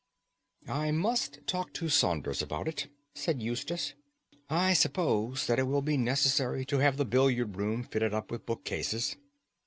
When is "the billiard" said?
6.97-7.55